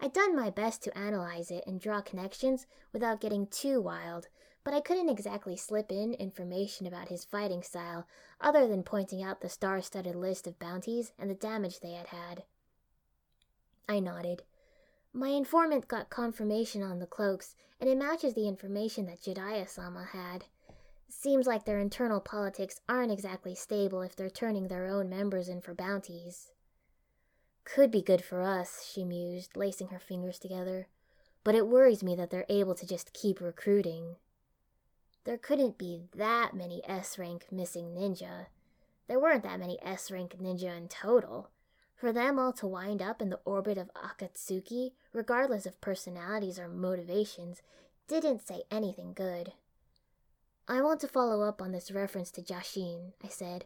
I'd 0.00 0.12
done 0.12 0.36
my 0.36 0.50
best 0.50 0.82
to 0.84 0.98
analyze 0.98 1.50
it 1.50 1.64
and 1.66 1.80
draw 1.80 2.00
connections 2.00 2.66
without 2.92 3.20
getting 3.20 3.46
too 3.46 3.80
wild, 3.80 4.28
but 4.64 4.74
I 4.74 4.80
couldn't 4.80 5.08
exactly 5.08 5.56
slip 5.56 5.92
in 5.92 6.14
information 6.14 6.86
about 6.86 7.08
his 7.08 7.24
fighting 7.24 7.62
style 7.62 8.06
other 8.40 8.66
than 8.66 8.82
pointing 8.82 9.22
out 9.22 9.40
the 9.40 9.48
star 9.48 9.80
studded 9.82 10.16
list 10.16 10.46
of 10.46 10.58
bounties 10.58 11.12
and 11.18 11.30
the 11.30 11.34
damage 11.34 11.80
they 11.80 11.92
had 11.92 12.08
had. 12.08 12.44
I 13.88 14.00
nodded. 14.00 14.42
My 15.12 15.28
informant 15.28 15.86
got 15.86 16.10
confirmation 16.10 16.82
on 16.82 16.98
the 16.98 17.06
cloaks, 17.06 17.54
and 17.78 17.88
it 17.88 17.98
matches 17.98 18.34
the 18.34 18.48
information 18.48 19.06
that 19.06 19.20
Jiraiya 19.20 19.68
sama 19.68 20.04
had. 20.12 20.46
Seems 21.08 21.46
like 21.46 21.64
their 21.64 21.78
internal 21.78 22.20
politics 22.20 22.80
aren't 22.88 23.12
exactly 23.12 23.54
stable 23.54 24.02
if 24.02 24.16
they're 24.16 24.30
turning 24.30 24.66
their 24.66 24.86
own 24.86 25.08
members 25.08 25.48
in 25.48 25.60
for 25.60 25.74
bounties. 25.74 26.50
Could 27.64 27.90
be 27.90 28.02
good 28.02 28.22
for 28.22 28.42
us, 28.42 28.88
she 28.92 29.04
mused, 29.04 29.56
lacing 29.56 29.88
her 29.88 29.98
fingers 29.98 30.38
together. 30.38 30.86
But 31.42 31.54
it 31.54 31.66
worries 31.66 32.02
me 32.02 32.14
that 32.16 32.30
they're 32.30 32.46
able 32.48 32.74
to 32.74 32.86
just 32.86 33.12
keep 33.12 33.40
recruiting. 33.40 34.16
There 35.24 35.38
couldn't 35.38 35.78
be 35.78 36.02
that 36.14 36.54
many 36.54 36.82
S 36.86 37.18
rank 37.18 37.46
missing 37.50 37.94
ninja. 37.94 38.46
There 39.08 39.18
weren't 39.18 39.42
that 39.42 39.60
many 39.60 39.78
S 39.82 40.10
rank 40.10 40.36
ninja 40.40 40.76
in 40.76 40.88
total. 40.88 41.50
For 41.94 42.12
them 42.12 42.38
all 42.38 42.52
to 42.54 42.66
wind 42.66 43.00
up 43.00 43.22
in 43.22 43.30
the 43.30 43.40
orbit 43.44 43.78
of 43.78 43.90
Akatsuki, 43.94 44.92
regardless 45.12 45.64
of 45.64 45.80
personalities 45.80 46.58
or 46.58 46.68
motivations, 46.68 47.62
didn't 48.08 48.46
say 48.46 48.64
anything 48.70 49.12
good. 49.14 49.52
I 50.68 50.82
want 50.82 51.00
to 51.00 51.08
follow 51.08 51.42
up 51.42 51.62
on 51.62 51.72
this 51.72 51.90
reference 51.90 52.30
to 52.32 52.42
Jashin, 52.42 53.12
I 53.22 53.28
said. 53.28 53.64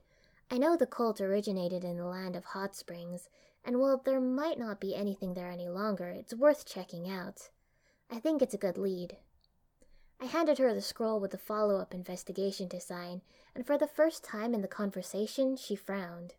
I 0.50 0.58
know 0.58 0.76
the 0.76 0.86
cult 0.86 1.20
originated 1.20 1.84
in 1.84 1.96
the 1.96 2.06
land 2.06 2.36
of 2.36 2.44
hot 2.44 2.74
springs, 2.76 3.28
and 3.68 3.78
while 3.78 4.00
there 4.02 4.18
might 4.18 4.58
not 4.58 4.80
be 4.80 4.96
anything 4.96 5.34
there 5.34 5.50
any 5.50 5.68
longer, 5.68 6.08
it's 6.08 6.32
worth 6.32 6.64
checking 6.64 7.10
out. 7.10 7.50
I 8.10 8.18
think 8.18 8.40
it's 8.40 8.54
a 8.54 8.58
good 8.58 8.78
lead. 8.78 9.18
I 10.18 10.24
handed 10.24 10.56
her 10.56 10.72
the 10.72 10.80
scroll 10.80 11.20
with 11.20 11.32
the 11.32 11.38
follow 11.38 11.78
up 11.78 11.92
investigation 11.92 12.70
to 12.70 12.80
sign, 12.80 13.20
and 13.54 13.66
for 13.66 13.76
the 13.76 13.86
first 13.86 14.24
time 14.24 14.54
in 14.54 14.62
the 14.62 14.68
conversation, 14.68 15.54
she 15.54 15.76
frowned. 15.76 16.32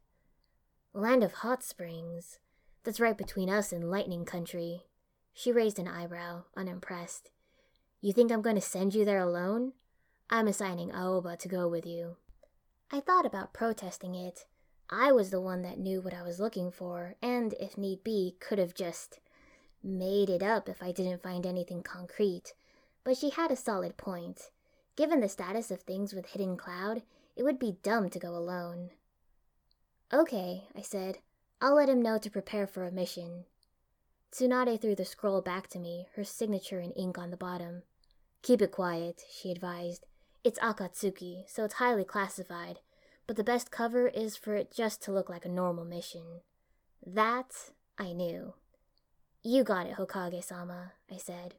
Land 0.91 1.23
of 1.23 1.33
hot 1.33 1.61
springs. 1.61 2.39
That's 2.83 2.99
right 2.99 3.15
between 3.15 3.47
us 3.47 3.71
and 3.71 3.91
lightning 3.91 4.25
country. 4.25 4.85
She 5.31 5.51
raised 5.51 5.77
an 5.77 5.87
eyebrow, 5.87 6.45
unimpressed. 6.57 7.29
You 8.01 8.11
think 8.11 8.31
I'm 8.31 8.41
going 8.41 8.55
to 8.55 8.61
send 8.61 8.95
you 8.95 9.05
there 9.05 9.21
alone? 9.21 9.73
I'm 10.31 10.47
assigning 10.47 10.89
Aoba 10.89 11.37
to 11.37 11.47
go 11.47 11.67
with 11.67 11.85
you. 11.85 12.15
I 12.91 13.01
thought 13.01 13.27
about 13.27 13.53
protesting 13.53 14.15
it, 14.15 14.47
I 14.89 15.11
was 15.11 15.29
the 15.29 15.41
one 15.41 15.61
that 15.61 15.77
knew 15.77 16.01
what 16.01 16.13
I 16.13 16.23
was 16.23 16.39
looking 16.39 16.71
for, 16.71 17.15
and, 17.21 17.53
if 17.59 17.77
need 17.77 18.03
be, 18.03 18.35
could 18.39 18.57
have 18.57 18.73
just 18.73 19.19
made 19.83 20.29
it 20.29 20.41
up 20.41 20.67
if 20.67 20.81
I 20.81 20.91
didn't 20.91 21.21
find 21.21 21.45
anything 21.45 21.83
concrete. 21.83 22.53
But 23.03 23.17
she 23.17 23.29
had 23.29 23.51
a 23.51 23.55
solid 23.55 23.97
point. 23.97 24.49
Given 24.95 25.19
the 25.19 25.29
status 25.29 25.71
of 25.71 25.81
things 25.81 26.13
with 26.13 26.27
Hidden 26.31 26.57
Cloud, 26.57 27.03
it 27.35 27.43
would 27.43 27.59
be 27.59 27.77
dumb 27.83 28.09
to 28.09 28.19
go 28.19 28.29
alone. 28.35 28.89
Okay, 30.11 30.63
I 30.75 30.81
said. 30.81 31.19
I'll 31.61 31.75
let 31.75 31.89
him 31.89 32.01
know 32.01 32.17
to 32.17 32.29
prepare 32.31 32.65
for 32.65 32.85
a 32.85 32.91
mission. 32.91 33.45
Tsunade 34.31 34.81
threw 34.81 34.95
the 34.95 35.05
scroll 35.05 35.41
back 35.41 35.67
to 35.69 35.79
me, 35.79 36.07
her 36.15 36.23
signature 36.23 36.79
in 36.79 36.91
ink 36.91 37.17
on 37.17 37.31
the 37.31 37.37
bottom. 37.37 37.83
Keep 38.41 38.61
it 38.61 38.71
quiet, 38.71 39.23
she 39.29 39.51
advised. 39.51 40.05
It's 40.43 40.59
Akatsuki, 40.59 41.43
so 41.47 41.63
it's 41.65 41.75
highly 41.75 42.05
classified, 42.05 42.79
but 43.29 43.35
the 43.35 43.43
best 43.43 43.69
cover 43.69 44.07
is 44.07 44.35
for 44.35 44.55
it 44.55 44.73
just 44.75 45.03
to 45.03 45.11
look 45.11 45.29
like 45.29 45.45
a 45.45 45.49
normal 45.49 45.85
mission. 45.85 46.41
That 47.05 47.51
I 47.95 48.11
knew. 48.11 48.55
You 49.43 49.63
got 49.63 49.85
it, 49.85 49.97
Hokage 49.97 50.43
sama, 50.43 50.93
I 51.11 51.17
said. 51.17 51.53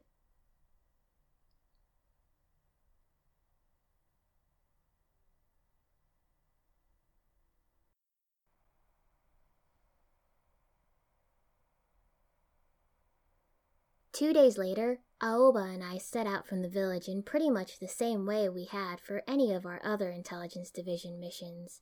Two 14.20 14.34
days 14.34 14.58
later, 14.58 14.98
Aoba 15.22 15.72
and 15.72 15.82
I 15.82 15.96
set 15.96 16.26
out 16.26 16.46
from 16.46 16.60
the 16.60 16.68
village 16.68 17.08
in 17.08 17.22
pretty 17.22 17.48
much 17.48 17.78
the 17.78 17.88
same 17.88 18.26
way 18.26 18.50
we 18.50 18.66
had 18.66 19.00
for 19.00 19.22
any 19.26 19.50
of 19.50 19.64
our 19.64 19.80
other 19.82 20.10
Intelligence 20.10 20.70
Division 20.70 21.18
missions. 21.18 21.80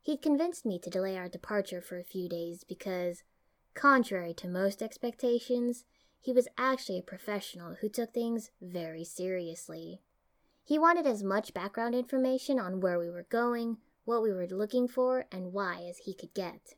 He'd 0.00 0.22
convinced 0.22 0.64
me 0.64 0.78
to 0.78 0.88
delay 0.88 1.16
our 1.16 1.28
departure 1.28 1.80
for 1.80 1.98
a 1.98 2.04
few 2.04 2.28
days 2.28 2.62
because, 2.62 3.24
contrary 3.74 4.32
to 4.34 4.46
most 4.46 4.80
expectations, 4.80 5.84
he 6.20 6.32
was 6.32 6.46
actually 6.56 7.00
a 7.00 7.02
professional 7.02 7.74
who 7.80 7.88
took 7.88 8.14
things 8.14 8.52
very 8.60 9.02
seriously. 9.02 10.02
He 10.62 10.78
wanted 10.78 11.04
as 11.08 11.24
much 11.24 11.52
background 11.52 11.96
information 11.96 12.60
on 12.60 12.78
where 12.78 13.00
we 13.00 13.10
were 13.10 13.26
going, 13.28 13.78
what 14.04 14.22
we 14.22 14.32
were 14.32 14.46
looking 14.46 14.86
for, 14.86 15.26
and 15.32 15.52
why 15.52 15.84
as 15.90 15.98
he 15.98 16.14
could 16.14 16.32
get. 16.32 16.76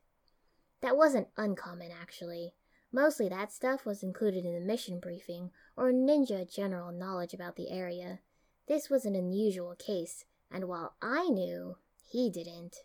That 0.80 0.96
wasn't 0.96 1.28
uncommon, 1.36 1.90
actually. 1.92 2.54
Mostly 2.94 3.28
that 3.28 3.50
stuff 3.50 3.84
was 3.84 4.04
included 4.04 4.44
in 4.44 4.54
the 4.54 4.60
mission 4.60 5.00
briefing 5.00 5.50
or 5.76 5.90
ninja 5.90 6.48
general 6.48 6.92
knowledge 6.92 7.34
about 7.34 7.56
the 7.56 7.68
area. 7.68 8.20
This 8.68 8.88
was 8.88 9.04
an 9.04 9.16
unusual 9.16 9.74
case, 9.74 10.24
and 10.48 10.68
while 10.68 10.94
I 11.02 11.28
knew, 11.28 11.76
he 12.08 12.30
didn't. 12.30 12.76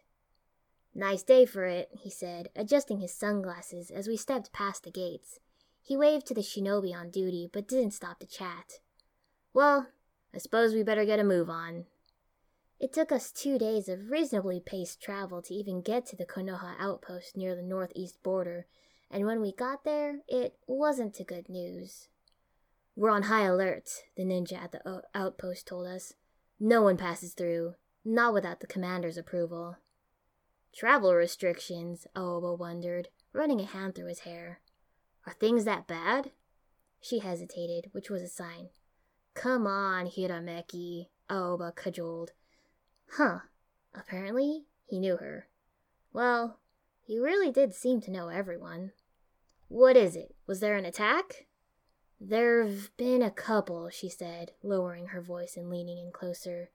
Nice 0.96 1.22
day 1.22 1.46
for 1.46 1.66
it, 1.66 1.90
he 2.02 2.10
said, 2.10 2.50
adjusting 2.56 3.02
his 3.02 3.14
sunglasses 3.14 3.92
as 3.92 4.08
we 4.08 4.18
stepped 4.18 4.52
past 4.52 4.84
the 4.84 4.90
gates. 4.90 5.40
He 5.80 5.96
waved 5.96 6.26
to 6.26 6.34
the 6.34 6.42
shinobi 6.42 6.92
on 6.92 7.12
duty, 7.12 7.48
but 7.54 7.68
didn't 7.68 7.92
stop 7.92 8.18
to 8.22 8.26
chat. 8.26 8.80
Well, 9.54 9.90
I 10.34 10.40
suppose 10.40 10.74
we 10.74 10.82
better 10.82 11.06
get 11.06 11.20
a 11.20 11.24
move 11.24 11.52
on. 11.52 11.86
It 12.80 12.92
took 12.94 13.12
us 13.12 13.32
two 13.32 13.60
days 13.60 13.88
of 13.88 14.10
reasonably 14.10 14.60
paced 14.60 15.04
travel 15.04 15.44
to 15.44 15.54
even 15.54 15.82
get 15.82 16.08
to 16.08 16.16
the 16.16 16.26
Konoha 16.26 16.74
outpost 16.80 17.38
near 17.38 17.54
the 17.54 17.62
northeast 17.62 18.24
border, 18.24 18.66
and 19.12 19.26
when 19.26 19.42
we 19.42 19.52
got 19.52 19.84
there, 19.84 20.20
it 20.28 20.58
wasn't 20.68 21.20
a 21.20 21.24
good 21.24 21.50
news. 21.50 22.08
We're 22.96 23.10
on 23.10 23.24
high 23.24 23.46
alert, 23.46 23.90
the 24.16 24.24
ninja 24.24 24.54
at 24.54 24.72
the 24.72 24.88
uh, 24.88 25.02
outpost 25.16 25.68
told 25.68 25.88
us. 25.88 26.14
No 26.60 26.82
one 26.82 26.98
passes 26.98 27.34
through, 27.34 27.76
not 28.04 28.34
without 28.34 28.60
the 28.60 28.68
commander's 28.68 29.18
approval. 29.18 29.78
Travel 30.76 31.16
restrictions, 31.16 32.06
Aoba 32.16 32.58
wondered, 32.58 33.08
running 33.34 33.60
a 33.60 33.66
hand 33.66 33.96
through 33.96 34.08
his 34.08 34.20
hair. 34.20 34.60
Are 35.26 35.34
things 35.34 35.66
that 35.66 35.88
bad? 35.88 36.32
She 37.02 37.20
hesitated, 37.20 37.90
which 37.94 38.10
was 38.10 38.22
a 38.22 38.28
sign. 38.28 38.70
Come 39.34 39.66
on, 39.66 40.08
Hirameki, 40.08 41.08
Aoba 41.30 41.76
cajoled. 41.76 42.32
Huh. 43.14 43.40
Apparently, 43.94 44.66
he 44.86 45.00
knew 45.00 45.18
her. 45.18 45.48
Well, 46.12 46.60
he 47.06 47.18
really 47.18 47.52
did 47.52 47.74
seem 47.74 48.02
to 48.02 48.12
know 48.12 48.28
everyone. 48.28 48.92
What 49.70 49.96
is 49.96 50.16
it? 50.16 50.36
Was 50.48 50.62
there 50.62 50.76
an 50.76 50.86
attack? 50.86 51.46
There've 52.20 52.90
been 52.98 53.22
a 53.22 53.30
couple, 53.30 53.90
she 53.92 54.10
said, 54.10 54.52
lowering 54.64 55.08
her 55.08 55.22
voice 55.22 55.56
and 55.56 55.70
leaning 55.70 56.00
in 56.00 56.12
closer. 56.12 56.72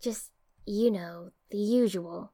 Just, 0.00 0.32
you 0.66 0.90
know, 0.90 1.30
the 1.50 1.58
usual. 1.58 2.32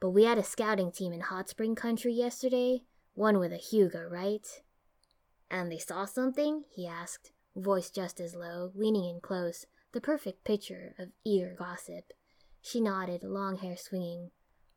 But 0.00 0.10
we 0.10 0.24
had 0.24 0.38
a 0.38 0.42
scouting 0.42 0.90
team 0.90 1.12
in 1.12 1.20
Hot 1.20 1.50
Spring 1.50 1.74
Country 1.74 2.14
yesterday, 2.14 2.84
one 3.12 3.38
with 3.38 3.52
a 3.52 3.58
Hyuga, 3.58 4.10
right? 4.10 4.46
And 5.50 5.70
they 5.70 5.78
saw 5.78 6.06
something? 6.06 6.64
he 6.74 6.86
asked, 6.86 7.32
voice 7.54 7.90
just 7.90 8.20
as 8.20 8.34
low, 8.34 8.72
leaning 8.74 9.04
in 9.04 9.20
close, 9.20 9.66
the 9.92 10.00
perfect 10.00 10.42
picture 10.44 10.94
of 10.98 11.10
eager 11.22 11.54
gossip. 11.56 12.14
She 12.62 12.80
nodded, 12.80 13.22
long 13.22 13.58
hair 13.58 13.76
swinging. 13.76 14.30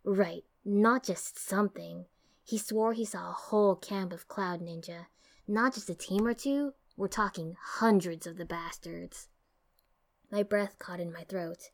Right, 0.03 0.43
not 0.65 1.03
just 1.03 1.39
something. 1.39 2.05
He 2.47 2.57
swore 2.57 2.93
he 2.93 3.03
saw 3.03 3.29
a 3.29 3.33
whole 3.33 3.75
camp 3.75 4.13
of 4.13 4.29
Cloud 4.29 4.61
Ninja. 4.61 5.07
Not 5.49 5.73
just 5.73 5.89
a 5.89 5.93
team 5.93 6.25
or 6.25 6.33
two, 6.33 6.73
we're 6.95 7.09
talking 7.09 7.57
hundreds 7.61 8.25
of 8.25 8.37
the 8.37 8.45
bastards. 8.45 9.27
My 10.31 10.43
breath 10.43 10.79
caught 10.79 11.01
in 11.01 11.11
my 11.11 11.25
throat. 11.25 11.71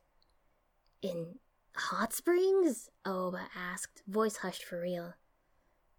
In 1.00 1.38
hot 1.76 2.12
springs? 2.12 2.90
Aoba 3.06 3.42
asked, 3.54 4.02
voice 4.08 4.38
hushed 4.38 4.64
for 4.64 4.80
real. 4.80 5.14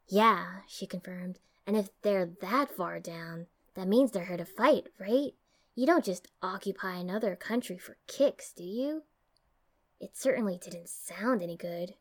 Yeah, 0.09 0.45
she 0.67 0.85
confirmed. 0.85 1.39
And 1.65 1.77
if 1.77 1.89
they're 2.01 2.29
that 2.41 2.69
far 2.69 2.99
down, 2.99 3.47
that 3.75 3.87
means 3.87 4.11
they're 4.11 4.25
here 4.25 4.35
to 4.35 4.43
fight, 4.43 4.89
right? 4.99 5.31
You 5.73 5.85
don't 5.85 6.03
just 6.03 6.27
occupy 6.43 6.95
another 6.95 7.37
country 7.37 7.77
for 7.77 7.95
kicks, 8.07 8.51
do 8.51 8.65
you? 8.65 9.03
It 10.01 10.17
certainly 10.17 10.59
didn't 10.61 10.89
sound 10.89 11.41
any 11.41 11.55
good. 11.55 11.93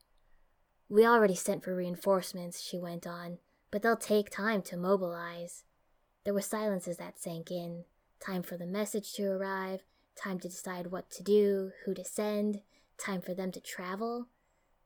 We 0.89 1.07
already 1.07 1.35
sent 1.35 1.65
for 1.65 1.75
reinforcements, 1.75 2.61
she 2.61 2.79
went 2.79 3.07
on, 3.07 3.39
but 3.71 3.83
they'll 3.83 3.97
take 3.97 4.31
time 4.31 4.63
to 4.63 4.77
mobilize. 4.77 5.65
There 6.25 6.35
were 6.35 6.41
silences 6.41 6.99
that 6.99 7.19
sank 7.19 7.51
in, 7.51 7.85
time 8.21 8.43
for 8.43 8.57
the 8.57 8.67
message 8.67 9.13
to 9.15 9.25
arrive, 9.25 9.83
time 10.15 10.39
to 10.41 10.49
decide 10.49 10.89
what 10.89 11.11
to 11.11 11.23
do, 11.23 11.73
who 11.85 11.95
to 11.95 12.05
send, 12.05 12.61
time 12.99 13.21
for 13.21 13.35
them 13.35 13.51
to 13.53 13.61
travel. 13.61 14.29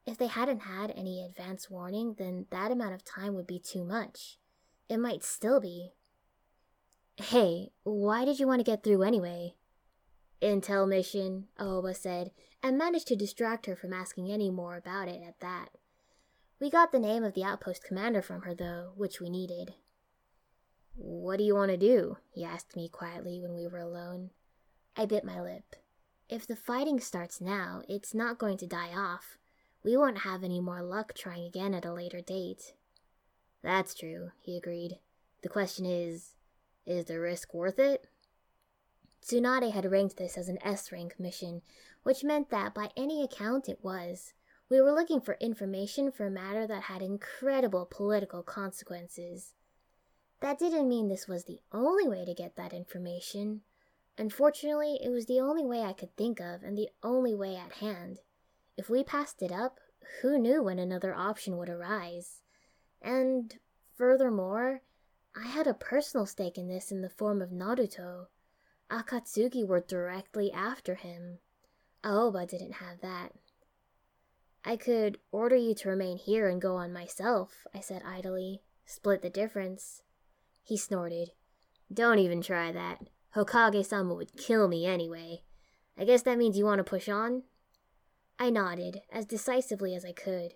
If 0.07 0.17
they 0.19 0.29
hadn't 0.29 0.61
had 0.61 0.93
any 0.97 1.23
advance 1.25 1.69
warning, 1.69 2.15
then 2.19 2.47
that 2.51 2.73
amount 2.73 2.95
of 2.95 3.05
time 3.05 3.35
would 3.35 3.47
be 3.47 3.59
too 3.59 3.85
much. 3.85 4.39
It 4.89 4.99
might 4.99 5.23
still 5.23 5.61
be. 5.61 5.93
Hey, 7.17 7.71
why 7.83 8.25
did 8.25 8.39
you 8.39 8.47
want 8.47 8.61
to 8.61 8.71
get 8.71 8.83
through 8.83 9.03
anyway? 9.03 9.55
Intel 10.41 10.89
mission, 10.89 11.49
Aoba 11.59 11.95
said, 11.95 12.31
and 12.63 12.79
managed 12.79 13.09
to 13.09 13.17
distract 13.17 13.67
her 13.67 13.77
from 13.77 13.93
asking 13.93 14.31
any 14.31 14.51
more 14.51 14.77
about 14.77 15.09
it 15.09 15.21
at 15.27 15.41
that. 15.41 15.71
We 16.61 16.71
got 16.71 16.91
the 16.91 16.99
name 16.99 17.23
of 17.23 17.35
the 17.35 17.45
outpost 17.45 17.85
commander 17.85 18.21
from 18.21 18.43
her, 18.43 18.55
though, 18.55 18.93
which 18.97 19.21
we 19.21 19.31
needed. 19.31 19.75
What 20.97 21.39
do 21.39 21.45
you 21.45 21.55
want 21.55 21.71
to 21.71 21.77
do? 21.77 22.19
he 22.31 22.45
asked 22.45 22.75
me 22.75 22.89
quietly 22.89 23.41
when 23.41 23.55
we 23.55 23.69
were 23.69 23.79
alone. 23.79 24.31
I 24.97 25.07
bit 25.07 25.25
my 25.25 25.41
lip. 25.41 25.77
If 26.29 26.47
the 26.47 26.57
fighting 26.57 26.99
starts 26.99 27.41
now, 27.41 27.83
it's 27.89 28.15
not 28.15 28.39
going 28.39 28.59
to 28.59 28.67
die 28.67 28.93
off. 28.93 29.39
We 29.85 29.97
won't 29.97 30.19
have 30.19 30.43
any 30.43 30.61
more 30.61 30.83
luck 30.83 31.15
trying 31.15 31.47
again 31.47 31.73
at 31.73 31.85
a 31.85 31.93
later 31.93 32.21
date. 32.21 32.75
That's 33.63 33.95
true, 33.95 34.33
he 34.41 34.57
agreed. 34.57 34.99
The 35.43 35.49
question 35.49 35.87
is 35.87 36.35
is 36.85 37.05
the 37.05 37.21
risk 37.21 37.55
worth 37.55 37.79
it? 37.79 38.09
Tsunade 39.23 39.73
had 39.73 39.91
ranked 39.91 40.17
this 40.17 40.39
as 40.39 40.49
an 40.49 40.59
S 40.65 40.91
rank 40.91 41.21
mission, 41.21 41.63
which 42.03 42.25
meant 42.25 42.51
that 42.51 42.75
by 42.75 42.91
any 42.97 43.23
account 43.23 43.69
it 43.69 43.79
was. 43.83 44.33
We 44.71 44.83
were 44.83 44.93
looking 44.93 45.21
for 45.21 45.39
information 45.41 46.13
for 46.13 46.27
a 46.27 46.31
matter 46.31 46.67
that 46.67 46.85
had 46.85 47.01
incredible 47.01 47.89
political 47.91 48.43
consequences. 48.43 49.55
That 50.41 50.59
didn't 50.59 50.89
mean 50.89 51.09
this 51.09 51.27
was 51.27 51.45
the 51.45 51.61
only 51.73 52.07
way 52.07 52.25
to 52.27 52.35
get 52.35 52.57
that 52.57 52.75
information. 52.75 53.63
Unfortunately, 54.19 54.99
it 55.03 55.09
was 55.09 55.27
the 55.27 55.41
only 55.41 55.65
way 55.65 55.83
I 55.83 55.95
could 55.95 56.15
think 56.17 56.39
of 56.39 56.63
and 56.63 56.77
the 56.77 56.91
only 57.03 57.35
way 57.35 57.57
at 57.57 57.75
hand. 57.75 58.21
If 58.77 58.91
we 58.91 59.03
passed 59.03 59.43
it 59.43 59.51
up, 59.51 59.79
who 60.21 60.39
knew 60.39 60.63
when 60.63 60.79
another 60.79 61.15
option 61.15 61.57
would 61.57 61.69
arise? 61.69 62.43
And 63.01 63.59
furthermore, 63.97 64.83
I 65.35 65.47
had 65.47 65.67
a 65.67 65.75
personal 65.75 66.27
stake 66.27 66.59
in 66.59 66.69
this 66.69 66.93
in 66.93 67.01
the 67.01 67.09
form 67.09 67.41
of 67.41 67.51
Naruto. 67.51 68.27
Akatsuki 68.91 69.67
were 69.67 69.81
directly 69.81 70.53
after 70.53 70.95
him. 70.95 71.39
Aoba 72.05 72.47
didn't 72.49 72.75
have 72.75 73.01
that. 73.01 73.33
I 74.65 74.77
could 74.77 75.19
order 75.33 75.57
you 75.57 75.75
to 75.77 75.89
remain 75.89 76.19
here 76.19 76.49
and 76.49 76.61
go 76.61 76.77
on 76.77 76.93
myself, 76.93 77.67
I 77.75 77.81
said 77.81 78.03
idly. 78.05 78.63
Split 78.85 79.23
the 79.23 79.31
difference. 79.31 80.03
He 80.63 80.77
snorted. 80.77 81.31
Don't 81.93 82.19
even 82.19 82.43
try 82.43 82.73
that. 82.73 83.01
Hokage 83.35 83.85
sama 83.85 84.15
would 84.15 84.37
kill 84.37 84.69
me 84.69 84.87
anyway. 84.87 85.43
I 85.99 86.05
guess 86.05 86.23
that 86.23 86.39
means 86.39 86.57
you 86.57 86.65
want 86.65 86.79
to 86.79 86.85
push 86.85 87.09
on? 87.09 87.43
I 88.39 88.51
nodded, 88.51 89.03
as 89.13 89.27
decisively 89.27 89.95
as 89.95 90.05
I 90.05 90.13
could. 90.13 90.55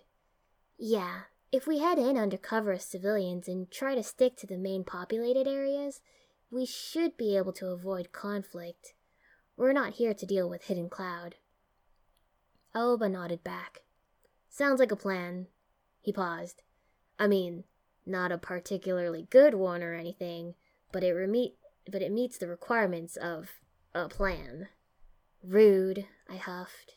Yeah, 0.77 1.21
if 1.51 1.67
we 1.67 1.79
head 1.79 1.99
in 1.99 2.17
under 2.17 2.37
cover 2.37 2.71
as 2.71 2.85
civilians 2.85 3.47
and 3.47 3.69
try 3.69 3.93
to 3.93 4.03
stick 4.03 4.37
to 4.37 4.47
the 4.47 4.57
main 4.57 4.83
populated 4.83 5.47
areas, 5.47 6.01
we 6.49 6.65
should 6.65 7.17
be 7.17 7.35
able 7.35 7.53
to 7.53 7.67
avoid 7.67 8.11
conflict. 8.11 8.93
We're 9.57 9.73
not 9.73 9.93
here 9.93 10.13
to 10.13 10.25
deal 10.25 10.49
with 10.49 10.63
Hidden 10.63 10.89
Cloud. 10.89 11.35
Aoba 12.75 13.11
nodded 13.11 13.43
back. 13.43 13.81
Sounds 14.53 14.79
like 14.79 14.91
a 14.91 14.95
plan. 14.95 15.47
He 15.99 16.13
paused. 16.13 16.61
I 17.17 17.25
mean, 17.25 17.63
not 18.05 18.31
a 18.31 18.37
particularly 18.37 19.25
good 19.31 19.55
one 19.55 19.81
or 19.81 19.95
anything, 19.95 20.53
but 20.91 21.03
it 21.03 21.15
reme- 21.15 21.55
but 21.91 22.03
it 22.03 22.11
meets 22.11 22.37
the 22.37 22.47
requirements 22.47 23.17
of 23.17 23.49
a 23.95 24.07
plan. 24.07 24.69
Rude, 25.43 26.05
I 26.29 26.35
huffed. 26.35 26.93